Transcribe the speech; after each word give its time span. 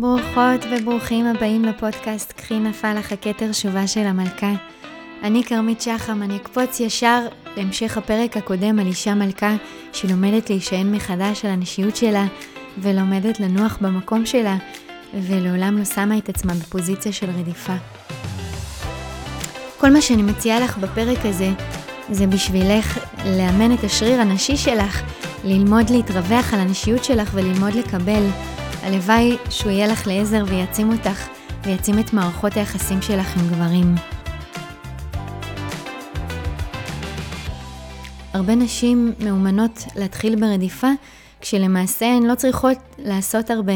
ברוכות 0.00 0.66
וברוכים 0.70 1.26
הבאים 1.26 1.64
לפודקאסט 1.64 2.32
קחי 2.32 2.58
נפל 2.58 2.94
לך 2.98 3.12
הכתר 3.12 3.52
שובה 3.52 3.86
של 3.86 4.00
המלכה. 4.00 4.52
אני 5.22 5.44
כרמית 5.44 5.80
שחם, 5.80 6.22
אני 6.22 6.36
אקפוץ 6.36 6.80
ישר 6.80 7.26
להמשך 7.56 7.96
הפרק 7.96 8.36
הקודם 8.36 8.78
על 8.78 8.86
אישה 8.86 9.14
מלכה 9.14 9.56
שלומדת 9.92 10.50
להישען 10.50 10.94
מחדש 10.94 11.44
על 11.44 11.50
הנשיות 11.50 11.96
שלה 11.96 12.26
ולומדת 12.78 13.40
לנוח 13.40 13.78
במקום 13.80 14.26
שלה 14.26 14.56
ולעולם 15.14 15.78
לא 15.78 15.84
שמה 15.84 16.18
את 16.18 16.28
עצמה 16.28 16.52
בפוזיציה 16.54 17.12
של 17.12 17.30
רדיפה. 17.30 17.74
כל 19.78 19.90
מה 19.90 20.00
שאני 20.00 20.22
מציעה 20.22 20.60
לך 20.60 20.78
בפרק 20.78 21.18
הזה 21.24 21.50
זה 22.10 22.26
בשבילך 22.26 22.98
לאמן 23.26 23.74
את 23.74 23.84
השריר 23.84 24.20
הנשי 24.20 24.56
שלך, 24.56 25.02
ללמוד 25.44 25.90
להתרווח 25.90 26.54
על 26.54 26.60
הנשיות 26.60 27.04
שלך 27.04 27.30
וללמוד 27.34 27.74
לקבל. 27.74 28.26
הלוואי 28.82 29.36
שהוא 29.50 29.72
יהיה 29.72 29.86
לך 29.86 30.06
לעזר 30.06 30.44
ויעצים 30.48 30.92
אותך 30.92 31.28
ויעצים 31.64 31.98
את 31.98 32.12
מערכות 32.12 32.56
היחסים 32.56 33.02
שלך 33.02 33.36
עם 33.36 33.48
גברים. 33.48 33.94
הרבה 38.32 38.54
נשים 38.54 39.12
מאומנות 39.24 39.84
להתחיל 39.96 40.40
ברדיפה, 40.40 40.88
כשלמעשה 41.40 42.06
הן 42.06 42.22
לא 42.22 42.34
צריכות 42.34 42.78
לעשות 42.98 43.50
הרבה. 43.50 43.72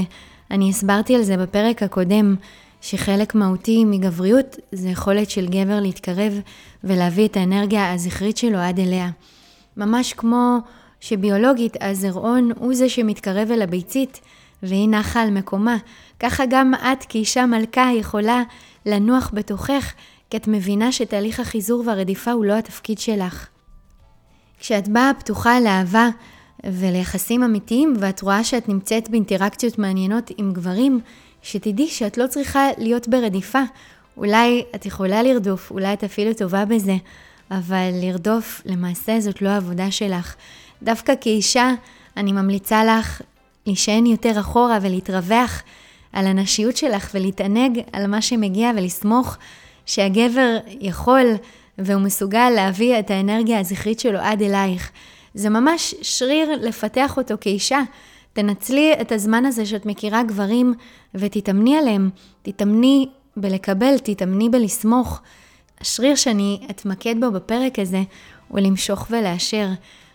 אני 0.50 0.70
הסברתי 0.70 1.16
על 1.16 1.22
זה 1.22 1.36
בפרק 1.36 1.82
הקודם, 1.82 2.36
שחלק 2.80 3.34
מהותי 3.34 3.84
מגבריות 3.84 4.56
זה 4.72 4.88
יכולת 4.88 5.30
של 5.30 5.46
גבר 5.46 5.80
להתקרב 5.80 6.40
ולהביא 6.84 7.28
את 7.28 7.36
האנרגיה 7.36 7.92
הזכרית 7.92 8.36
שלו 8.36 8.58
עד 8.58 8.80
אליה. 8.80 9.10
ממש 9.76 10.12
כמו 10.12 10.58
שביולוגית 11.00 11.76
הזרעון 11.80 12.50
הוא 12.58 12.74
זה 12.74 12.88
שמתקרב 12.88 13.50
אל 13.50 13.62
הביצית, 13.62 14.20
והיא 14.68 14.88
נחה 14.88 15.22
על 15.22 15.30
מקומה. 15.30 15.76
ככה 16.20 16.44
גם 16.50 16.74
את 16.74 17.04
כאישה 17.08 17.46
מלכה 17.46 17.90
יכולה 17.94 18.42
לנוח 18.86 19.30
בתוכך, 19.32 19.92
כי 20.30 20.36
את 20.36 20.48
מבינה 20.48 20.92
שתהליך 20.92 21.40
החיזור 21.40 21.82
והרדיפה 21.86 22.32
הוא 22.32 22.44
לא 22.44 22.52
התפקיד 22.52 22.98
שלך. 22.98 23.46
כשאת 24.58 24.88
באה 24.88 25.10
פתוחה 25.18 25.60
לאהבה 25.60 26.08
וליחסים 26.64 27.42
אמיתיים, 27.42 27.94
ואת 27.98 28.22
רואה 28.22 28.44
שאת 28.44 28.68
נמצאת 28.68 29.10
באינטראקציות 29.10 29.78
מעניינות 29.78 30.30
עם 30.36 30.52
גברים, 30.52 31.00
שתדעי 31.42 31.88
שאת 31.88 32.18
לא 32.18 32.26
צריכה 32.26 32.66
להיות 32.78 33.08
ברדיפה. 33.08 33.62
אולי 34.16 34.64
את 34.74 34.86
יכולה 34.86 35.22
לרדוף, 35.22 35.70
אולי 35.70 35.92
את 35.92 36.04
אפילו 36.04 36.34
טובה 36.34 36.64
בזה, 36.64 36.96
אבל 37.50 37.90
לרדוף, 37.92 38.62
למעשה 38.64 39.20
זאת 39.20 39.42
לא 39.42 39.48
העבודה 39.48 39.90
שלך. 39.90 40.34
דווקא 40.82 41.12
כאישה, 41.20 41.70
אני 42.16 42.32
ממליצה 42.32 42.84
לך 42.84 43.22
להישען 43.66 44.06
יותר 44.06 44.40
אחורה 44.40 44.78
ולהתרווח 44.82 45.62
על 46.12 46.26
הנשיות 46.26 46.76
שלך 46.76 47.10
ולהתענג 47.14 47.80
על 47.92 48.06
מה 48.06 48.22
שמגיע 48.22 48.70
ולסמוך 48.76 49.36
שהגבר 49.86 50.56
יכול 50.80 51.26
והוא 51.78 52.02
מסוגל 52.02 52.50
להביא 52.50 52.98
את 52.98 53.10
האנרגיה 53.10 53.60
הזכרית 53.60 54.00
שלו 54.00 54.18
עד 54.18 54.42
אלייך. 54.42 54.90
זה 55.34 55.50
ממש 55.50 55.94
שריר 56.02 56.50
לפתח 56.60 57.16
אותו 57.16 57.34
כאישה. 57.40 57.80
תנצלי 58.32 58.92
את 59.00 59.12
הזמן 59.12 59.44
הזה 59.44 59.66
שאת 59.66 59.86
מכירה 59.86 60.22
גברים 60.22 60.74
ותתאמני 61.14 61.76
עליהם. 61.76 62.10
תתאמני 62.42 63.08
בלקבל, 63.36 63.98
תתאמני 63.98 64.48
בלסמוך. 64.48 65.20
השריר 65.80 66.14
שאני 66.14 66.60
אתמקד 66.70 67.14
בו 67.20 67.30
בפרק 67.30 67.78
הזה 67.78 68.02
הוא 68.48 68.60
למשוך 68.60 69.06
ולאשר. 69.10 69.68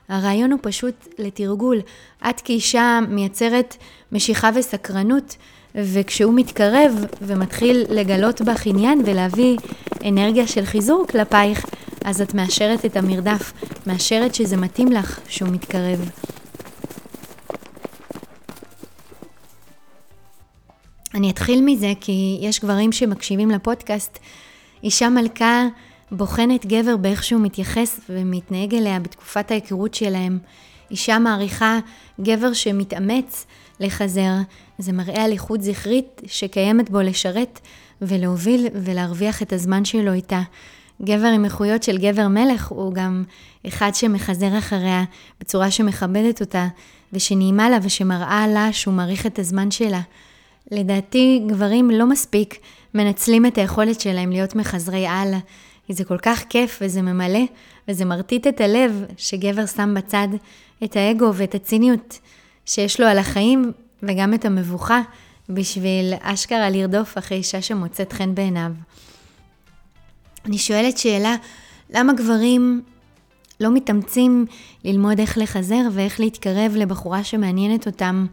הרעיון 0.10 0.52
הוא 0.52 0.60
פשוט 0.62 1.08
לתרגול. 1.20 1.82
את 2.30 2.42
כאישה 2.42 3.00
מייצרת 3.10 3.76
משיכה 4.12 4.50
וסקרנות, 4.56 5.36
וכשהוא 5.76 6.34
מתקרב 6.34 7.06
ומתחיל 7.22 7.86
לגלות 7.90 8.42
בך 8.42 8.66
עניין 8.66 9.02
ולהביא 9.06 9.58
אנרגיה 10.06 10.48
של 10.48 10.66
חיזור 10.66 11.06
כלפייך, 11.10 11.66
אז 12.06 12.22
את 12.22 12.34
מאשרת 12.34 12.86
את 12.86 12.98
המרדף, 12.98 13.54
מאשרת 13.88 14.36
שזה 14.36 14.58
מתאים 14.58 14.92
לך 14.92 15.20
שהוא 15.28 15.50
מתקרב. 15.50 16.10
אני 21.14 21.32
אתחיל 21.32 21.62
מזה 21.66 21.94
כי 22.02 22.38
יש 22.42 22.60
גברים 22.60 22.92
שמקשיבים 22.92 23.52
לפודקאסט. 23.52 24.20
אישה 24.84 25.10
מלכה 25.10 25.68
בוחנת 26.12 26.66
גבר 26.66 26.98
באיך 26.98 27.24
שהוא 27.24 27.42
מתייחס 27.42 28.00
ומתנהג 28.10 28.76
אליה 28.76 29.00
בתקופת 29.00 29.52
ההיכרות 29.52 29.94
שלהם. 29.94 30.40
אישה 30.92 31.20
מעריכה 31.20 31.80
גבר 32.22 32.54
שמתאמץ 32.54 33.46
לחזר, 33.80 34.32
זה 34.78 34.92
מראה 34.92 35.24
על 35.24 35.32
איכות 35.32 35.62
זכרית 35.62 36.22
שקיימת 36.26 36.90
בו 36.90 37.02
לשרת 37.02 37.60
ולהוביל 38.02 38.68
ולהרוויח 38.74 39.42
את 39.42 39.54
הזמן 39.54 39.86
שלו 39.86 40.14
איתה. 40.14 40.42
גבר 41.02 41.28
עם 41.28 41.46
איכויות 41.46 41.84
של 41.84 41.98
גבר 41.98 42.28
מלך 42.28 42.68
הוא 42.68 42.94
גם 42.94 43.24
אחד 43.68 43.92
שמחזר 43.94 44.58
אחריה 44.58 45.04
בצורה 45.40 45.72
שמכבדת 45.72 46.42
אותה 46.42 46.68
ושנעימה 47.14 47.70
לה 47.70 47.78
ושמראה 47.84 48.48
לה 48.48 48.74
שהוא 48.74 48.94
מעריך 48.94 49.26
את 49.26 49.40
הזמן 49.40 49.72
שלה. 49.72 50.02
לדעתי 50.72 51.42
גברים 51.48 51.92
לא 51.92 52.06
מספיק 52.06 52.56
מנצלים 52.94 53.46
את 53.46 53.58
היכולת 53.58 54.02
שלהם 54.02 54.32
להיות 54.32 54.56
מחזרי 54.56 55.08
על. 55.08 55.34
כי 55.90 55.94
זה 55.94 56.04
כל 56.04 56.18
כך 56.18 56.44
כיף 56.50 56.80
וזה 56.82 57.02
ממלא, 57.02 57.40
וזה 57.88 58.06
מרטיט 58.06 58.48
את 58.48 58.62
הלב 58.62 59.06
שגבר 59.18 59.66
שם 59.66 59.94
בצד 59.98 60.28
את 60.84 60.96
האגו 60.96 61.32
ואת 61.36 61.56
הציניות 61.56 62.20
שיש 62.66 63.00
לו 63.00 63.08
על 63.08 63.18
החיים, 63.18 63.72
וגם 64.04 64.34
את 64.34 64.46
המבוכה, 64.46 65.02
בשביל 65.50 66.14
אשכרה 66.22 66.70
לרדוף 66.70 67.18
אחרי 67.18 67.38
אישה 67.38 67.62
שמוצאת 67.62 68.14
חן 68.14 68.36
בעיניו. 68.36 68.72
אני 70.46 70.58
שואלת 70.58 70.98
שאלה, 70.98 71.36
למה 71.90 72.14
גברים 72.14 72.82
לא 73.60 73.72
מתאמצים 73.74 74.46
ללמוד 74.84 75.20
איך 75.20 75.38
לחזר 75.38 75.82
ואיך 75.92 76.20
להתקרב 76.20 76.76
לבחורה 76.76 77.24
שמעניינת 77.24 77.88
אותם? 77.88 78.26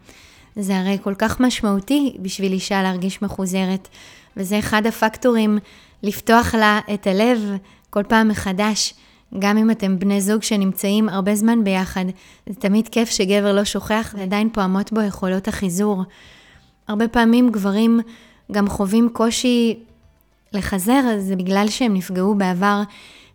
זה 0.56 0.78
הרי 0.78 0.98
כל 1.02 1.14
כך 1.18 1.40
משמעותי 1.40 2.16
בשביל 2.20 2.52
אישה 2.52 2.82
להרגיש 2.82 3.22
מחוזרת, 3.22 3.88
וזה 4.36 4.58
אחד 4.58 4.86
הפקטורים 4.86 5.58
לפתוח 6.02 6.54
לה 6.54 6.80
את 6.94 7.06
הלב 7.06 7.56
כל 7.90 8.02
פעם 8.08 8.28
מחדש, 8.28 8.94
גם 9.38 9.58
אם 9.58 9.70
אתם 9.70 9.98
בני 9.98 10.20
זוג 10.20 10.42
שנמצאים 10.42 11.08
הרבה 11.08 11.34
זמן 11.34 11.64
ביחד. 11.64 12.04
זה 12.46 12.54
תמיד 12.54 12.88
כיף 12.88 13.10
שגבר 13.10 13.52
לא 13.52 13.64
שוכח 13.64 14.14
ועדיין 14.18 14.50
פועמות 14.50 14.92
בו 14.92 15.00
יכולות 15.00 15.48
החיזור. 15.48 16.02
הרבה 16.88 17.08
פעמים 17.08 17.50
גברים 17.50 18.00
גם 18.52 18.68
חווים 18.68 19.08
קושי 19.12 19.78
לחזר, 20.52 21.00
אז 21.14 21.24
זה 21.24 21.36
בגלל 21.36 21.68
שהם 21.68 21.94
נפגעו 21.94 22.34
בעבר 22.34 22.82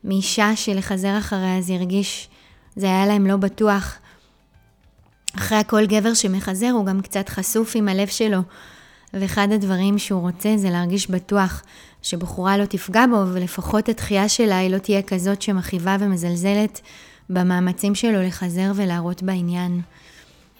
מאישה 0.03 0.55
שלחזר 0.55 1.17
אחריה 1.17 1.61
זה 1.61 1.73
הרגיש, 1.73 2.29
זה 2.75 2.85
היה 2.85 3.05
להם 3.05 3.27
לא 3.27 3.37
בטוח. 3.37 3.97
אחרי 5.37 5.57
הכל 5.57 5.85
גבר 5.85 6.13
שמחזר 6.13 6.69
הוא 6.69 6.85
גם 6.85 7.01
קצת 7.01 7.29
חשוף 7.29 7.75
עם 7.75 7.87
הלב 7.87 8.07
שלו, 8.07 8.39
ואחד 9.13 9.47
הדברים 9.51 9.97
שהוא 9.97 10.21
רוצה 10.21 10.57
זה 10.57 10.69
להרגיש 10.69 11.09
בטוח 11.09 11.63
שבחורה 12.01 12.57
לא 12.57 12.65
תפגע 12.65 13.05
בו, 13.07 13.23
ולפחות 13.33 13.89
התחייה 13.89 14.29
שלה 14.29 14.57
היא 14.57 14.69
לא 14.69 14.77
תהיה 14.77 15.01
כזאת 15.01 15.41
שמכאיבה 15.41 15.97
ומזלזלת 15.99 16.81
במאמצים 17.29 17.95
שלו 17.95 18.21
לחזר 18.21 18.71
ולהראות 18.75 19.23
בעניין. 19.23 19.81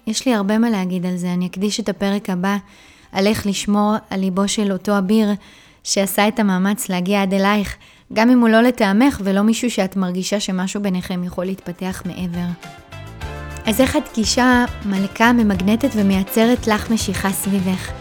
יש 0.08 0.26
לי 0.26 0.34
הרבה 0.34 0.58
מה 0.58 0.70
להגיד 0.70 1.06
על 1.06 1.18
זה, 1.18 1.34
אני 1.34 1.48
אקדיש 1.48 1.80
את 1.80 1.90
הפרק 1.90 2.30
הבא 2.30 2.58
על 3.12 3.28
איך 3.28 3.48
לשמור 3.48 3.96
על 4.10 4.20
ליבו 4.20 4.48
של 4.48 4.72
אותו 4.72 4.98
אביר 4.98 5.30
שעשה 5.84 6.28
את 6.28 6.40
המאמץ 6.40 6.90
להגיע 6.90 7.22
עד 7.22 7.34
אלייך, 7.34 7.76
גם 8.14 8.30
אם 8.30 8.40
הוא 8.40 8.50
לא 8.50 8.62
לטעמך 8.62 9.22
ולא 9.24 9.42
מישהו 9.42 9.72
שאת 9.72 9.96
מרגישה 9.96 10.40
שמשהו 10.40 10.82
ביניכם 10.82 11.24
יכול 11.24 11.46
להתפתח 11.46 12.04
מעבר. 12.06 12.46
אז 13.66 13.82
איך 13.82 13.96
את 13.96 14.04
גישה 14.16 14.66
מלכה 14.86 15.34
ממגנטת 15.34 15.90
ומייצרת 15.96 16.68
לך 16.68 16.92
משיכה 16.92 17.32
סביבך? 17.32 18.01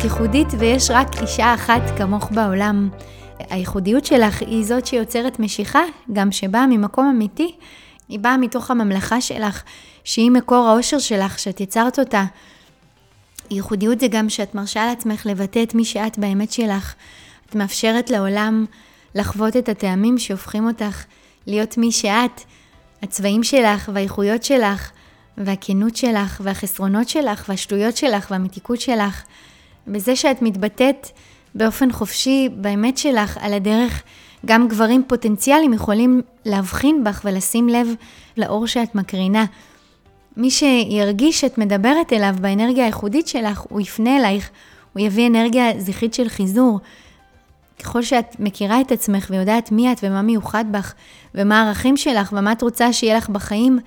את 0.00 0.04
ייחודית 0.04 0.48
ויש 0.58 0.90
רק 0.90 1.08
אישה 1.22 1.54
אחת 1.54 1.82
כמוך 1.98 2.30
בעולם. 2.32 2.88
הייחודיות 3.38 4.04
שלך 4.04 4.42
היא 4.42 4.64
זאת 4.64 4.86
שיוצרת 4.86 5.40
משיכה, 5.40 5.80
גם 6.12 6.32
שבאה 6.32 6.66
ממקום 6.66 7.06
אמיתי. 7.06 7.54
היא 8.08 8.18
באה 8.18 8.36
מתוך 8.36 8.70
הממלכה 8.70 9.20
שלך, 9.20 9.62
שהיא 10.04 10.30
מקור 10.30 10.68
האושר 10.68 10.98
שלך, 10.98 11.38
שאת 11.38 11.60
יצרת 11.60 11.98
אותה. 11.98 12.24
ייחודיות 13.50 14.00
זה 14.00 14.06
גם 14.08 14.28
שאת 14.28 14.54
מרשה 14.54 14.86
לעצמך 14.86 15.26
לבטא 15.26 15.62
את 15.62 15.74
מי 15.74 15.84
שאת 15.84 16.18
באמת 16.18 16.52
שלך. 16.52 16.94
את 17.48 17.54
מאפשרת 17.54 18.10
לעולם 18.10 18.66
לחוות 19.14 19.56
את 19.56 19.68
הטעמים 19.68 20.18
שהופכים 20.18 20.66
אותך 20.66 21.04
להיות 21.46 21.78
מי 21.78 21.92
שאת. 21.92 22.40
הצבעים 23.02 23.42
שלך 23.42 23.90
והאיכויות 23.94 24.42
שלך, 24.42 24.90
והכנות 25.38 25.96
שלך, 25.96 26.40
והחסרונות 26.44 27.08
שלך, 27.08 27.44
והשטויות 27.48 27.96
שלך, 27.96 28.30
והמתיקות 28.30 28.80
שלך. 28.80 29.24
בזה 29.86 30.16
שאת 30.16 30.42
מתבטאת 30.42 31.08
באופן 31.54 31.92
חופשי 31.92 32.48
באמת 32.56 32.98
שלך 32.98 33.38
על 33.40 33.54
הדרך, 33.54 34.02
גם 34.46 34.68
גברים 34.68 35.02
פוטנציאליים 35.06 35.72
יכולים 35.72 36.22
להבחין 36.44 37.04
בך 37.04 37.20
ולשים 37.24 37.68
לב 37.68 37.88
לאור 38.36 38.66
שאת 38.66 38.94
מקרינה. 38.94 39.44
מי 40.36 40.50
שירגיש 40.50 41.40
שאת 41.40 41.58
מדברת 41.58 42.12
אליו 42.12 42.34
באנרגיה 42.40 42.84
הייחודית 42.84 43.28
שלך, 43.28 43.60
הוא 43.68 43.80
יפנה 43.80 44.16
אלייך, 44.16 44.50
הוא 44.92 45.02
יביא 45.02 45.26
אנרגיה 45.26 45.80
זכרית 45.80 46.14
של 46.14 46.28
חיזור. 46.28 46.80
ככל 47.82 48.02
שאת 48.02 48.36
מכירה 48.38 48.80
את 48.80 48.92
עצמך 48.92 49.26
ויודעת 49.30 49.72
מי 49.72 49.92
את 49.92 50.00
ומה 50.02 50.22
מיוחד 50.22 50.64
בך, 50.70 50.94
ומה 51.34 51.62
הערכים 51.62 51.96
שלך 51.96 52.32
ומה 52.32 52.52
את 52.52 52.62
רוצה 52.62 52.92
שיהיה 52.92 53.16
לך 53.16 53.28
בחיים, 53.28 53.78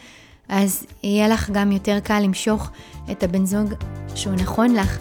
אז 0.49 0.85
יהיה 1.03 1.27
לך 1.27 1.49
גם 1.49 1.71
יותר 1.71 1.99
קל 1.99 2.19
למשוך 2.19 2.69
את 3.11 3.23
הבן 3.23 3.45
זוג 3.45 3.73
שהוא 4.15 4.33
נכון 4.33 4.75
לך. 4.75 4.97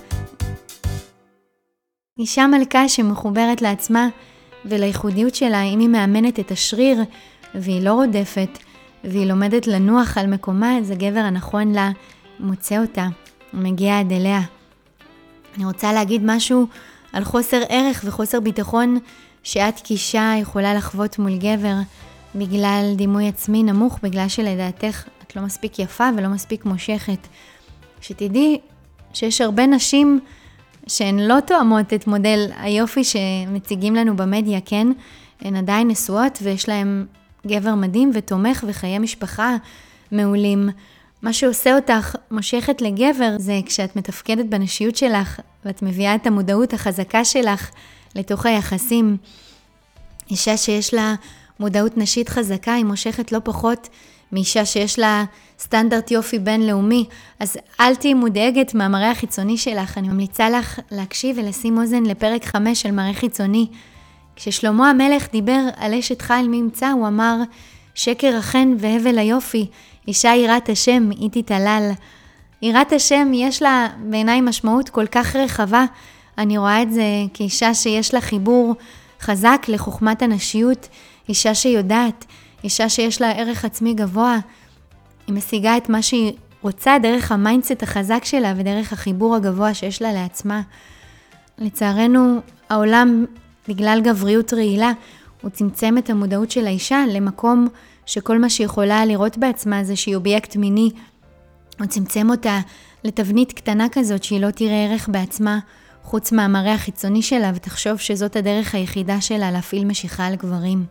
אישה 2.18 2.46
מלכה 2.46 2.88
שמחוברת 2.88 3.62
לעצמה 3.62 4.08
ולייחודיות 4.64 5.34
שלה, 5.34 5.62
אם 5.62 5.78
היא 5.78 5.88
מאמנת 5.88 6.40
את 6.40 6.50
השריר 6.50 6.98
והיא 7.54 7.82
לא 7.82 7.92
רודפת, 7.92 8.58
והיא 9.04 9.26
לומדת 9.26 9.66
לנוח 9.66 10.18
על 10.18 10.26
מקומה, 10.26 10.78
אז 10.78 10.90
הגבר 10.90 11.20
הנכון 11.20 11.72
לה 11.72 11.90
מוצא 12.40 12.78
אותה, 12.78 13.06
מגיע 13.52 13.98
עד 13.98 14.12
אליה. 14.12 14.40
אני 15.56 15.64
רוצה 15.64 15.92
להגיד 15.92 16.22
משהו 16.24 16.66
על 17.12 17.24
חוסר 17.24 17.62
ערך 17.68 18.02
וחוסר 18.04 18.40
ביטחון 18.40 18.98
שאת 19.42 19.80
כאישה 19.84 20.32
יכולה 20.40 20.74
לחוות 20.74 21.18
מול 21.18 21.38
גבר 21.38 21.74
בגלל 22.34 22.92
דימוי 22.96 23.28
עצמי 23.28 23.62
נמוך, 23.62 23.98
בגלל 24.02 24.28
שלדעתך 24.28 25.04
את 25.26 25.36
לא 25.36 25.42
מספיק 25.42 25.78
יפה 25.78 26.08
ולא 26.16 26.28
מספיק 26.28 26.64
מושכת. 26.64 27.26
שתדעי 28.00 28.58
שיש 29.12 29.40
הרבה 29.40 29.66
נשים 29.66 30.20
שהן 30.87 31.19
לא 31.19 31.40
תואמות 31.40 31.93
את 31.93 32.06
מודל 32.06 32.50
היופי 32.56 33.05
שמציגים 33.05 33.94
לנו 33.94 34.17
במדיה, 34.17 34.61
כן? 34.64 34.87
הן 35.40 35.56
עדיין 35.56 35.88
נשואות 35.88 36.38
ויש 36.43 36.69
להן 36.69 37.06
גבר 37.46 37.75
מדהים 37.75 38.11
ותומך 38.14 38.64
וחיי 38.69 38.99
משפחה 38.99 39.56
מעולים. 40.12 40.69
מה 41.23 41.32
שעושה 41.32 41.76
אותך 41.76 42.17
מושכת 42.31 42.82
לגבר 42.82 43.37
זה 43.38 43.61
כשאת 43.67 43.96
מתפקדת 43.96 44.46
בנשיות 44.46 44.96
שלך 44.96 45.40
ואת 45.64 45.82
מביאה 45.82 46.14
את 46.14 46.26
המודעות 46.26 46.73
החזקה 46.73 47.25
שלך 47.25 47.70
לתוך 48.14 48.46
היחסים. 48.46 49.17
אישה 50.31 50.56
שיש 50.56 50.94
לה 50.94 51.14
מודעות 51.61 51.96
נשית 51.96 52.29
חזקה 52.29 52.75
היא 52.75 52.84
מושכת 52.84 53.32
לא 53.32 53.38
פחות 53.44 53.88
מאישה 54.32 54.64
שיש 54.64 54.99
לה 54.99 55.25
סטנדרט 55.58 56.11
יופי 56.11 56.38
בינלאומי, 56.38 57.05
אז 57.40 57.56
אל 57.81 57.94
תהיי 57.94 58.14
מודאגת 58.14 58.75
מהמראה 58.75 59.11
החיצוני 59.11 59.58
שלך. 59.58 59.99
אני 59.99 60.08
ממליצה 60.08 60.50
לך 60.50 60.79
להקשיב 60.90 61.38
ולשים 61.38 61.79
אוזן 61.79 62.02
לפרק 62.02 62.44
5 62.44 62.82
של 62.82 62.90
מראה 62.90 63.14
חיצוני. 63.14 63.67
כששלמה 64.37 64.90
המלך 64.90 65.31
דיבר 65.32 65.61
על 65.76 65.94
אשת 65.94 66.23
חיל 66.23 66.49
ממצא, 66.49 66.90
הוא 66.90 67.06
אמר, 67.06 67.37
שקר 67.94 68.37
החן 68.37 68.75
והבל 68.79 69.19
היופי, 69.19 69.67
אישה 70.08 70.34
יראת 70.34 70.69
השם, 70.69 71.11
היא 71.11 71.31
תתעלל. 71.32 71.90
יראת 72.62 72.93
השם 72.93 73.32
יש 73.34 73.62
לה 73.62 73.88
בעיניי 73.99 74.40
משמעות 74.40 74.88
כל 74.88 75.06
כך 75.06 75.37
רחבה. 75.37 75.84
אני 76.38 76.58
רואה 76.58 76.82
את 76.82 76.93
זה 76.93 77.02
כאישה 77.34 77.75
שיש 77.75 78.14
לה 78.14 78.20
חיבור 78.20 78.75
חזק 79.20 79.67
לחוכמת 79.69 80.23
הנשיות, 80.23 80.88
אישה 81.29 81.55
שיודעת, 81.55 82.25
אישה 82.64 82.88
שיש 82.88 83.20
לה 83.20 83.32
ערך 83.32 83.64
עצמי 83.64 83.94
גבוה. 83.94 84.38
היא 85.26 85.34
משיגה 85.34 85.76
את 85.76 85.88
מה 85.88 86.02
שהיא 86.02 86.32
רוצה 86.62 86.96
דרך 87.02 87.32
ה 87.32 87.39
mindset 87.39 87.82
החזק 87.82 88.24
שלה 88.24 88.54
ודרך 88.56 88.92
החיבור 88.92 89.36
הגבוה 89.36 89.74
שיש 89.74 90.02
לה 90.02 90.12
לעצמה. 90.12 90.62
לצערנו, 91.58 92.40
העולם 92.68 93.24
בגלל 93.68 94.00
גבריות 94.04 94.52
רעילה, 94.52 94.92
הוא 95.42 95.50
צמצם 95.50 95.98
את 95.98 96.10
המודעות 96.10 96.50
של 96.50 96.66
האישה 96.66 97.04
למקום 97.08 97.68
שכל 98.06 98.38
מה 98.38 98.50
שהיא 98.50 98.64
יכולה 98.64 99.06
לראות 99.06 99.38
בעצמה 99.38 99.84
זה 99.84 99.96
שהיא 99.96 100.16
אובייקט 100.16 100.56
מיני. 100.56 100.90
הוא 101.78 101.86
צמצם 101.86 102.30
אותה 102.30 102.60
לתבנית 103.04 103.52
קטנה 103.52 103.86
כזאת 103.92 104.24
שהיא 104.24 104.40
לא 104.40 104.50
תראה 104.50 104.84
ערך 104.84 105.08
בעצמה 105.08 105.58
חוץ 106.02 106.32
מהמראה 106.32 106.74
החיצוני 106.74 107.22
שלה 107.22 107.52
ותחשוב 107.54 107.96
שזאת 107.98 108.36
הדרך 108.36 108.74
היחידה 108.74 109.20
שלה 109.20 109.50
להפעיל 109.50 109.84
משיכה 109.84 110.26
על 110.26 110.34
גברים. 110.34 110.84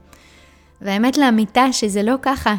והאמת 0.81 1.18
לאמיתה 1.18 1.74
שזה 1.74 2.04
לא 2.04 2.16
ככה. 2.22 2.56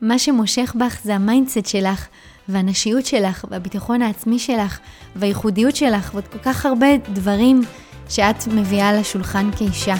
מה 0.00 0.18
שמושך 0.18 0.74
בך 0.78 0.98
זה 1.04 1.14
ה 1.14 1.21
mindset 1.21 1.66
שלך, 1.66 2.06
והנשיות 2.48 3.06
שלך, 3.06 3.44
והביטחון 3.50 4.02
העצמי 4.02 4.38
שלך, 4.38 4.78
והייחודיות 5.16 5.76
שלך, 5.76 6.10
ועוד 6.12 6.28
כל 6.28 6.38
כך 6.38 6.66
הרבה 6.66 6.96
דברים 6.96 7.60
שאת 8.08 8.46
מביאה 8.46 8.92
לשולחן 8.92 9.50
כאישה. 9.58 9.94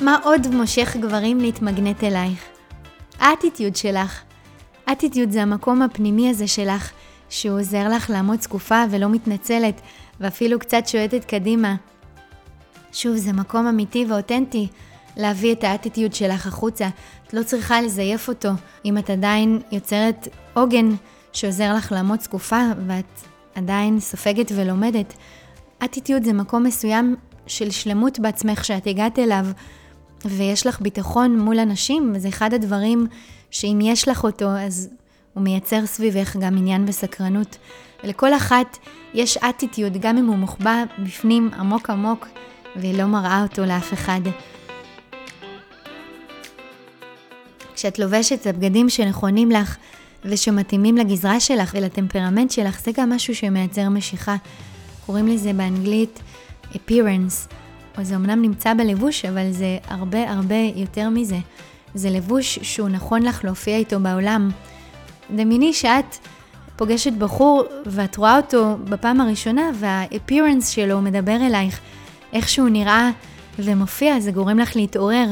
מה 0.00 0.18
עוד 0.22 0.54
מושך 0.54 0.96
גברים 1.00 1.40
להתמגנט 1.40 2.04
אלייך? 2.04 2.44
האטיטיוד 3.20 3.76
שלך. 3.76 4.20
אטיטיוד 4.92 5.30
זה 5.30 5.42
המקום 5.42 5.82
הפנימי 5.82 6.30
הזה 6.30 6.46
שלך, 6.46 6.90
שהוא 7.28 7.58
עוזר 7.58 7.88
לך 7.88 8.10
לעמוד 8.10 8.40
זקופה 8.40 8.84
ולא 8.90 9.08
מתנצלת, 9.08 9.80
ואפילו 10.20 10.58
קצת 10.58 10.86
שועטת 10.86 11.24
קדימה. 11.24 11.74
שוב, 12.92 13.16
זה 13.16 13.32
מקום 13.32 13.66
אמיתי 13.66 14.04
ואותנטי 14.08 14.68
להביא 15.16 15.52
את 15.52 15.64
האטיטיוד 15.64 16.14
שלך 16.14 16.46
החוצה. 16.46 16.88
את 17.26 17.34
לא 17.34 17.42
צריכה 17.42 17.80
לזייף 17.80 18.28
אותו 18.28 18.48
אם 18.84 18.98
את 18.98 19.10
עדיין 19.10 19.60
יוצרת 19.72 20.28
עוגן 20.54 20.88
שעוזר 21.32 21.74
לך 21.74 21.92
לעמוד 21.92 22.20
זקופה 22.20 22.62
ואת 22.86 23.20
עדיין 23.54 24.00
סופגת 24.00 24.52
ולומדת. 24.54 25.14
אטיטיוד 25.84 26.24
זה 26.24 26.32
מקום 26.32 26.62
מסוים 26.64 27.16
של 27.46 27.70
שלמות 27.70 28.18
בעצמך 28.18 28.64
שאת 28.64 28.86
הגעת 28.86 29.18
אליו, 29.18 29.46
ויש 30.24 30.66
לך 30.66 30.80
ביטחון 30.80 31.38
מול 31.38 31.58
אנשים, 31.58 32.12
וזה 32.14 32.28
אחד 32.28 32.54
הדברים 32.54 33.06
שאם 33.50 33.78
יש 33.82 34.08
לך 34.08 34.24
אותו, 34.24 34.48
אז 34.48 34.88
הוא 35.34 35.42
מייצר 35.42 35.86
סביבך 35.86 36.36
גם 36.36 36.58
עניין 36.58 36.84
וסקרנות. 36.88 37.56
ולכל 38.04 38.34
אחת 38.34 38.78
יש 39.14 39.36
אטיטיוד, 39.36 39.96
גם 40.00 40.18
אם 40.18 40.26
הוא 40.26 40.36
מוחבא 40.36 40.84
בפנים 40.98 41.50
עמוק 41.58 41.90
עמוק, 41.90 42.28
והיא 42.76 42.98
לא 42.98 43.04
מראה 43.04 43.42
אותו 43.42 43.64
לאף 43.64 43.92
אחד. 43.92 44.20
כשאת 47.74 47.98
לובשת 47.98 48.40
את 48.40 48.46
הבגדים 48.46 48.88
שנכונים 48.88 49.50
לך, 49.50 49.76
ושמתאימים 50.24 50.96
לגזרה 50.96 51.40
שלך 51.40 51.74
ולטמפרמנט 51.74 52.50
שלך, 52.50 52.80
זה 52.80 52.90
גם 52.96 53.10
משהו 53.10 53.34
שמייצר 53.34 53.88
משיכה. 53.88 54.36
קוראים 55.06 55.28
לזה 55.28 55.52
באנגלית 55.52 56.20
appearance, 56.72 57.52
או 57.98 58.04
זה 58.04 58.16
אמנם 58.16 58.42
נמצא 58.42 58.74
בלבוש, 58.74 59.24
אבל 59.24 59.50
זה 59.50 59.78
הרבה 59.86 60.30
הרבה 60.30 60.56
יותר 60.76 61.08
מזה. 61.08 61.38
זה 61.94 62.10
לבוש 62.10 62.58
שהוא 62.62 62.88
נכון 62.88 63.22
לך 63.22 63.44
להופיע 63.44 63.76
איתו 63.76 64.00
בעולם. 64.00 64.50
דמייני 65.36 65.72
שאת 65.72 66.16
פוגשת 66.76 67.12
בחור 67.12 67.64
ואת 67.86 68.16
רואה 68.16 68.36
אותו 68.36 68.76
בפעם 68.84 69.20
הראשונה 69.20 69.70
וה-appearance 69.74 70.64
שלו 70.66 71.02
מדבר 71.02 71.36
אלייך, 71.46 71.80
איך 72.32 72.48
שהוא 72.48 72.68
נראה 72.68 73.10
ומופיע, 73.58 74.20
זה 74.20 74.32
גורם 74.32 74.58
לך 74.58 74.76
להתעורר. 74.76 75.26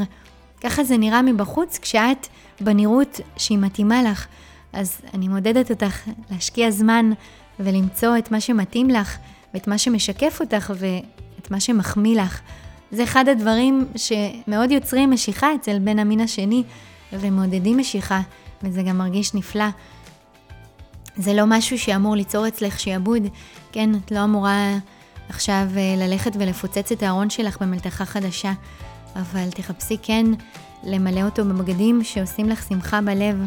ככה 0.61 0.83
זה 0.83 0.97
נראה 0.97 1.21
מבחוץ 1.21 1.79
כשאת 1.81 2.27
בנראות 2.61 3.19
שהיא 3.37 3.57
מתאימה 3.57 4.03
לך. 4.03 4.27
אז 4.73 5.01
אני 5.13 5.27
מודדת 5.27 5.71
אותך 5.71 6.01
להשקיע 6.31 6.71
זמן 6.71 7.11
ולמצוא 7.59 8.17
את 8.17 8.31
מה 8.31 8.41
שמתאים 8.41 8.89
לך, 8.89 9.17
ואת 9.53 9.67
מה 9.67 9.77
שמשקף 9.77 10.37
אותך, 10.39 10.73
ואת 10.77 11.51
מה 11.51 11.59
שמחמיא 11.59 12.21
לך. 12.21 12.41
זה 12.91 13.03
אחד 13.03 13.27
הדברים 13.27 13.87
שמאוד 13.95 14.71
יוצרים 14.71 15.11
משיכה 15.11 15.55
אצל 15.55 15.79
בן 15.79 15.99
המין 15.99 16.19
השני, 16.19 16.63
ומעודדים 17.13 17.77
משיכה, 17.77 18.21
וזה 18.63 18.83
גם 18.83 18.97
מרגיש 18.97 19.33
נפלא. 19.33 19.65
זה 21.17 21.33
לא 21.33 21.43
משהו 21.47 21.79
שאמור 21.79 22.15
ליצור 22.15 22.47
אצלך 22.47 22.79
שיעבוד, 22.79 23.23
כן? 23.71 23.89
את 23.95 24.11
לא 24.11 24.23
אמורה 24.23 24.77
עכשיו 25.31 25.67
אה, 25.77 25.95
ללכת 25.97 26.31
ולפוצץ 26.39 26.91
את 26.91 27.03
הארון 27.03 27.29
שלך 27.29 27.57
במלתחה 27.61 28.05
חדשה, 28.05 28.51
אבל 29.15 29.49
תחפשי 29.49 29.97
כן 30.03 30.25
למלא 30.83 31.21
אותו 31.21 31.45
בבגדים 31.45 32.03
שעושים 32.03 32.49
לך 32.49 32.63
שמחה 32.69 33.01
בלב. 33.01 33.45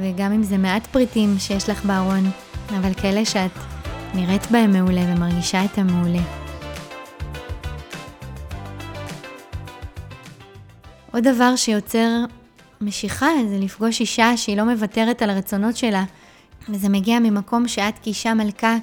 וגם 0.00 0.32
אם 0.32 0.42
זה 0.42 0.58
מעט 0.58 0.86
פריטים 0.86 1.38
שיש 1.38 1.68
לך 1.68 1.84
בארון, 1.84 2.30
אבל 2.68 2.94
כאלה 2.94 3.24
שאת 3.24 3.50
נראית 4.14 4.50
בהם 4.50 4.72
מעולה 4.72 5.00
ומרגישה 5.08 5.64
את 5.64 5.78
המעולה. 5.78 6.22
עוד 11.12 11.28
דבר 11.28 11.56
שיוצר 11.56 12.24
משיכה 12.80 13.30
זה 13.48 13.58
לפגוש 13.58 14.00
אישה 14.00 14.36
שהיא 14.36 14.56
לא 14.56 14.64
מוותרת 14.64 15.22
על 15.22 15.30
הרצונות 15.30 15.76
שלה, 15.76 16.04
וזה 16.68 16.88
מגיע 16.88 17.18
ממקום 17.18 17.68
שאת 17.68 17.98
כאישה 18.02 18.34
מלכה 18.34 18.76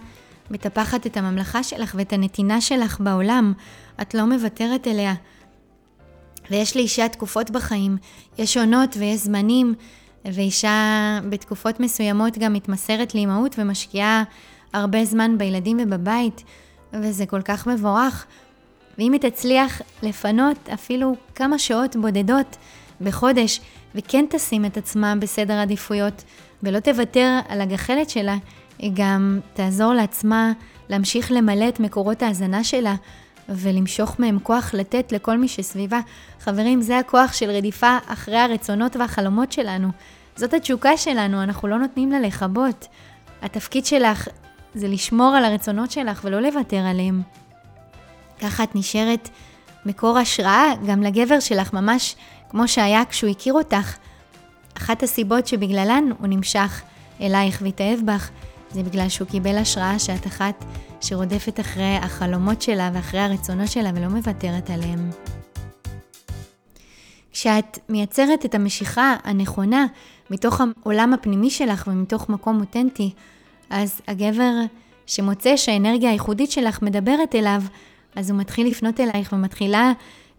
מטפחת 0.51 1.07
את 1.07 1.17
הממלכה 1.17 1.63
שלך 1.63 1.95
ואת 1.97 2.13
הנתינה 2.13 2.61
שלך 2.61 2.99
בעולם, 2.99 3.53
את 4.01 4.13
לא 4.13 4.25
מוותרת 4.25 4.87
אליה. 4.87 5.13
ויש 6.51 6.75
לאישה 6.75 7.07
תקופות 7.07 7.51
בחיים, 7.51 7.97
יש 8.37 8.57
עונות 8.57 8.97
ויש 8.97 9.19
זמנים 9.19 9.73
ואישה 10.25 11.19
בתקופות 11.29 11.79
מסוימות 11.79 12.37
גם 12.37 12.53
מתמסרת 12.53 13.15
לאימהות 13.15 13.55
ומשקיעה 13.57 14.23
הרבה 14.73 15.05
זמן 15.05 15.37
בילדים 15.37 15.77
ובבית, 15.81 16.43
וזה 16.93 17.25
כל 17.25 17.41
כך 17.41 17.67
מבורך. 17.67 18.25
ואם 18.97 19.13
היא 19.13 19.21
תצליח 19.21 19.81
לפנות 20.03 20.69
אפילו 20.73 21.15
כמה 21.35 21.59
שעות 21.59 21.95
בודדות 21.95 22.57
בחודש 23.01 23.59
וכן 23.95 24.25
תשים 24.29 24.65
את 24.65 24.77
עצמה 24.77 25.15
בסדר 25.15 25.53
עדיפויות, 25.53 26.23
ולא 26.63 26.79
תוותר 26.79 27.39
על 27.49 27.61
הגחלת 27.61 28.09
שלה, 28.09 28.37
היא 28.79 28.91
גם 28.93 29.39
תעזור 29.53 29.93
לעצמה 29.93 30.51
להמשיך 30.89 31.31
למלא 31.31 31.69
את 31.69 31.79
מקורות 31.79 32.21
ההזנה 32.21 32.63
שלה, 32.63 32.95
ולמשוך 33.49 34.19
מהם 34.19 34.39
כוח 34.39 34.73
לתת 34.73 35.11
לכל 35.11 35.37
מי 35.37 35.47
שסביבה. 35.47 35.99
חברים, 36.39 36.81
זה 36.81 36.97
הכוח 36.97 37.33
של 37.33 37.49
רדיפה 37.49 37.97
אחרי 38.07 38.37
הרצונות 38.37 38.95
והחלומות 38.95 39.51
שלנו. 39.51 39.87
זאת 40.35 40.53
התשוקה 40.53 40.97
שלנו, 40.97 41.43
אנחנו 41.43 41.67
לא 41.67 41.79
נותנים 41.79 42.11
לה 42.11 42.19
לכבות. 42.19 42.87
התפקיד 43.41 43.85
שלך 43.85 44.27
זה 44.73 44.87
לשמור 44.87 45.35
על 45.35 45.45
הרצונות 45.45 45.91
שלך 45.91 46.21
ולא 46.23 46.41
לוותר 46.41 46.77
עליהם. 46.77 47.21
ככה 48.41 48.63
את 48.63 48.75
נשארת 48.75 49.29
מקור 49.85 50.17
השראה 50.17 50.73
גם 50.87 51.03
לגבר 51.03 51.39
שלך, 51.39 51.73
ממש 51.73 52.15
כמו 52.49 52.67
שהיה 52.67 53.05
כשהוא 53.09 53.31
הכיר 53.31 53.53
אותך. 53.53 53.97
אחת 54.77 55.03
הסיבות 55.03 55.47
שבגללן 55.47 56.03
הוא 56.19 56.27
נמשך 56.27 56.81
אלייך 57.21 57.61
והתאהב 57.61 57.99
בך, 58.05 58.29
זה 58.73 58.83
בגלל 58.83 59.09
שהוא 59.09 59.27
קיבל 59.27 59.57
השראה 59.57 59.99
שאת 59.99 60.27
אחת 60.27 60.65
שרודפת 61.01 61.59
אחרי 61.59 61.95
החלומות 61.95 62.61
שלה 62.61 62.89
ואחרי 62.93 63.19
הרצונות 63.19 63.67
שלה 63.67 63.91
ולא 63.95 64.07
מוותרת 64.07 64.69
עליהם. 64.69 65.09
כשאת 67.31 67.79
מייצרת 67.89 68.45
את 68.45 68.55
המשיכה 68.55 69.15
הנכונה 69.23 69.85
מתוך 70.29 70.61
העולם 70.61 71.13
הפנימי 71.13 71.49
שלך 71.49 71.87
ומתוך 71.87 72.29
מקום 72.29 72.59
אותנטי, 72.59 73.13
אז 73.69 74.01
הגבר 74.07 74.51
שמוצא 75.05 75.57
שהאנרגיה 75.57 76.09
הייחודית 76.09 76.51
שלך 76.51 76.81
מדברת 76.81 77.35
אליו, 77.35 77.61
אז 78.15 78.29
הוא 78.29 78.39
מתחיל 78.39 78.67
לפנות 78.67 78.99
אלייך 78.99 79.33
ומתחילה 79.33 79.91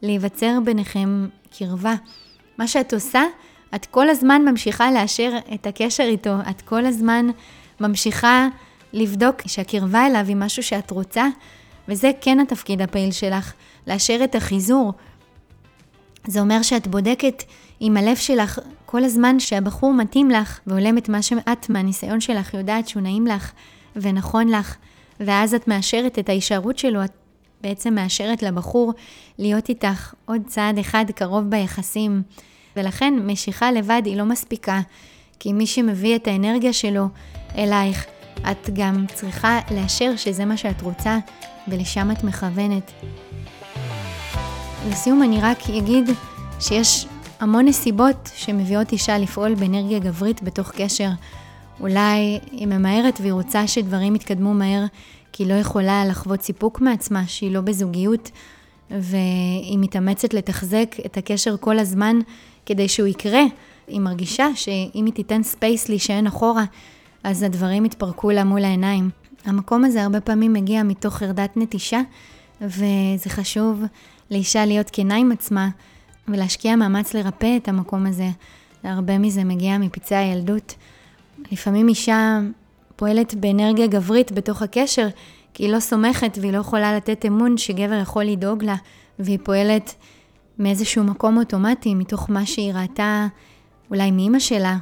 להיווצר 0.02 0.58
ביניכם 0.64 1.26
קרבה. 1.58 1.94
מה 2.58 2.68
שאת 2.68 2.94
עושה, 2.94 3.22
את 3.74 3.86
כל 3.86 4.08
הזמן 4.08 4.42
ממשיכה 4.44 4.92
לאשר 4.92 5.38
את 5.54 5.66
הקשר 5.66 6.04
איתו, 6.04 6.34
את 6.50 6.62
כל 6.62 6.86
הזמן 6.86 7.26
ממשיכה 7.82 8.48
לבדוק 8.92 9.42
שהקרבה 9.46 10.06
אליו 10.06 10.24
היא 10.28 10.36
משהו 10.36 10.62
שאת 10.62 10.90
רוצה, 10.90 11.26
וזה 11.88 12.10
כן 12.20 12.40
התפקיד 12.40 12.82
הפעיל 12.82 13.12
שלך, 13.12 13.52
לאשר 13.86 14.20
את 14.24 14.34
החיזור. 14.34 14.92
זה 16.26 16.40
אומר 16.40 16.62
שאת 16.62 16.86
בודקת 16.86 17.42
עם 17.80 17.96
הלב 17.96 18.16
שלך 18.16 18.58
כל 18.86 19.04
הזמן 19.04 19.40
שהבחור 19.40 19.92
מתאים 19.92 20.30
לך 20.30 20.60
והולם 20.66 20.98
את 20.98 21.08
מה 21.08 21.22
שאת 21.22 21.70
מהניסיון 21.70 22.20
שלך 22.20 22.54
יודעת 22.54 22.88
שהוא 22.88 23.02
נעים 23.02 23.26
לך 23.26 23.52
ונכון 23.96 24.48
לך, 24.48 24.76
ואז 25.20 25.54
את 25.54 25.68
מאשרת 25.68 26.18
את 26.18 26.28
ההישארות 26.28 26.78
שלו, 26.78 27.04
את 27.04 27.12
בעצם 27.60 27.94
מאשרת 27.94 28.42
לבחור 28.42 28.92
להיות 29.38 29.68
איתך 29.68 30.14
עוד 30.24 30.42
צעד 30.46 30.78
אחד 30.78 31.04
קרוב 31.14 31.44
ביחסים. 31.44 32.22
ולכן 32.76 33.14
משיכה 33.26 33.72
לבד 33.72 34.02
היא 34.04 34.16
לא 34.16 34.24
מספיקה, 34.24 34.80
כי 35.38 35.52
מי 35.52 35.66
שמביא 35.66 36.16
את 36.16 36.26
האנרגיה 36.26 36.72
שלו 36.72 37.06
אלייך, 37.58 38.06
את 38.50 38.70
גם 38.72 39.04
צריכה 39.14 39.60
לאשר 39.70 40.16
שזה 40.16 40.44
מה 40.44 40.56
שאת 40.56 40.82
רוצה, 40.82 41.18
ולשם 41.68 42.10
את 42.10 42.24
מכוונת. 42.24 42.92
לסיום 44.90 45.22
אני 45.22 45.40
רק 45.40 45.58
אגיד 45.70 46.10
שיש 46.60 47.06
המון 47.40 47.64
נסיבות 47.68 48.30
שמביאות 48.34 48.92
אישה 48.92 49.18
לפעול 49.18 49.54
באנרגיה 49.54 49.98
גברית 49.98 50.42
בתוך 50.42 50.70
קשר. 50.70 51.08
אולי 51.80 52.38
היא 52.52 52.66
ממהרת 52.66 53.20
והיא 53.20 53.32
רוצה 53.32 53.66
שדברים 53.66 54.14
יתקדמו 54.14 54.54
מהר, 54.54 54.84
כי 55.32 55.42
היא 55.42 55.52
לא 55.52 55.54
יכולה 55.54 56.04
לחוות 56.04 56.42
סיפוק 56.42 56.80
מעצמה, 56.80 57.26
שהיא 57.26 57.50
לא 57.50 57.60
בזוגיות, 57.60 58.30
והיא 58.90 59.78
מתאמצת 59.78 60.34
לתחזק 60.34 60.96
את 61.06 61.16
הקשר 61.16 61.56
כל 61.60 61.78
הזמן 61.78 62.16
כדי 62.66 62.88
שהוא 62.88 63.08
יקרה. 63.08 63.42
היא 63.88 64.00
מרגישה 64.00 64.46
שאם 64.54 65.04
היא 65.06 65.14
תיתן 65.14 65.42
space 65.42 65.88
להישען 65.88 66.26
אחורה, 66.26 66.64
אז 67.24 67.42
הדברים 67.42 67.84
יתפרקו 67.84 68.30
לה 68.30 68.44
מול 68.44 68.64
העיניים. 68.64 69.10
המקום 69.44 69.84
הזה 69.84 70.02
הרבה 70.02 70.20
פעמים 70.20 70.52
מגיע 70.52 70.82
מתוך 70.82 71.14
חרדת 71.14 71.56
נטישה, 71.56 72.00
וזה 72.60 73.28
חשוב 73.28 73.82
לאישה 74.30 74.66
להיות 74.66 74.90
כנה 74.92 75.16
עם 75.16 75.32
עצמה 75.32 75.68
ולהשקיע 76.28 76.76
מאמץ 76.76 77.14
לרפא 77.14 77.56
את 77.56 77.68
המקום 77.68 78.06
הזה. 78.06 78.28
הרבה 78.84 79.18
מזה 79.18 79.44
מגיע 79.44 79.78
מפצעי 79.78 80.18
הילדות. 80.18 80.74
לפעמים 81.52 81.88
אישה 81.88 82.40
פועלת 82.96 83.34
באנרגיה 83.34 83.86
גברית 83.86 84.32
בתוך 84.32 84.62
הקשר, 84.62 85.08
כי 85.54 85.62
היא 85.62 85.72
לא 85.72 85.80
סומכת 85.80 86.38
והיא 86.40 86.52
לא 86.52 86.58
יכולה 86.58 86.96
לתת 86.96 87.26
אמון 87.26 87.58
שגבר 87.58 87.98
יכול 88.02 88.24
לדאוג 88.24 88.64
לה, 88.64 88.76
והיא 89.18 89.38
פועלת 89.42 89.94
מאיזשהו 90.58 91.04
מקום 91.04 91.38
אוטומטי, 91.38 91.94
מתוך 91.94 92.30
מה 92.30 92.46
שהיא 92.46 92.72
ראתה 92.72 93.26
אולי 93.90 94.10
מאימא 94.10 94.38
שלה, 94.38 94.76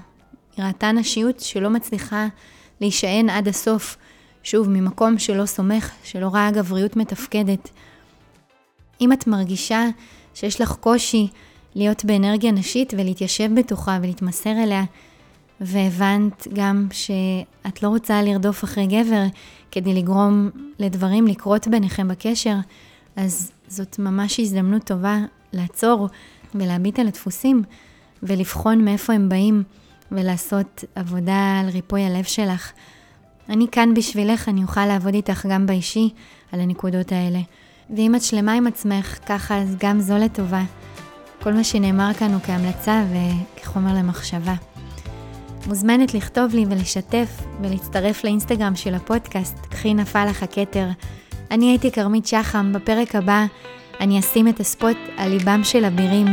ראתה 0.60 0.92
נשיות 0.92 1.40
שלא 1.40 1.70
מצליחה 1.70 2.26
להישען 2.80 3.30
עד 3.30 3.48
הסוף, 3.48 3.96
שוב, 4.42 4.68
ממקום 4.68 5.18
שלא 5.18 5.46
סומך, 5.46 5.90
שלא 6.04 6.28
ראה 6.32 6.50
גבריות 6.50 6.96
מתפקדת. 6.96 7.68
אם 9.00 9.12
את 9.12 9.26
מרגישה 9.26 9.84
שיש 10.34 10.60
לך 10.60 10.72
קושי 10.72 11.28
להיות 11.74 12.04
באנרגיה 12.04 12.52
נשית 12.52 12.94
ולהתיישב 12.96 13.50
בתוכה 13.54 13.98
ולהתמסר 14.02 14.50
אליה, 14.62 14.84
והבנת 15.60 16.46
גם 16.52 16.88
שאת 16.92 17.82
לא 17.82 17.88
רוצה 17.88 18.22
לרדוף 18.22 18.64
אחרי 18.64 18.86
גבר 18.86 19.22
כדי 19.70 19.94
לגרום 19.94 20.50
לדברים 20.78 21.26
לקרות 21.26 21.68
ביניכם 21.68 22.08
בקשר, 22.08 22.54
אז 23.16 23.52
זאת 23.68 23.98
ממש 23.98 24.40
הזדמנות 24.40 24.84
טובה 24.84 25.18
לעצור 25.52 26.08
ולהביט 26.54 26.98
על 26.98 27.08
הדפוסים 27.08 27.62
ולבחון 28.22 28.84
מאיפה 28.84 29.12
הם 29.12 29.28
באים. 29.28 29.62
ולעשות 30.12 30.84
עבודה 30.94 31.60
על 31.60 31.68
ריפוי 31.68 32.02
הלב 32.02 32.24
שלך. 32.24 32.72
אני 33.48 33.66
כאן 33.72 33.94
בשבילך, 33.94 34.48
אני 34.48 34.62
אוכל 34.62 34.86
לעבוד 34.86 35.14
איתך 35.14 35.46
גם 35.50 35.66
באישי 35.66 36.10
על 36.52 36.60
הנקודות 36.60 37.12
האלה. 37.12 37.38
ואם 37.96 38.14
את 38.14 38.22
שלמה 38.22 38.52
עם 38.52 38.66
עצמך, 38.66 39.18
ככה 39.26 39.58
אז 39.58 39.76
גם 39.78 40.00
זו 40.00 40.16
לטובה. 40.18 40.62
כל 41.42 41.52
מה 41.52 41.64
שנאמר 41.64 42.14
כאן 42.18 42.32
הוא 42.32 42.40
כהמלצה 42.40 43.04
וכחומר 43.12 43.94
למחשבה. 43.94 44.54
מוזמנת 45.66 46.14
לכתוב 46.14 46.54
לי 46.54 46.64
ולשתף 46.70 47.42
ולהצטרף 47.62 48.24
לאינסטגרם 48.24 48.76
של 48.76 48.94
הפודקאסט, 48.94 49.58
קחי 49.58 49.94
נפל 49.94 50.24
לך 50.24 50.42
הכתר. 50.42 50.86
אני 51.50 51.70
הייתי 51.70 51.90
כרמית 51.90 52.26
שחם, 52.26 52.72
בפרק 52.72 53.14
הבא 53.14 53.46
אני 54.00 54.18
אשים 54.18 54.48
את 54.48 54.60
הספוט 54.60 54.96
על 55.16 55.30
ליבם 55.30 55.60
של 55.64 55.84
אבירים. 55.84 56.26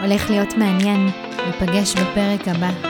הולך 0.00 0.30
להיות 0.30 0.54
מעניין, 0.58 1.08
ניפגש 1.46 1.94
בפרק 1.94 2.48
הבא. 2.48 2.87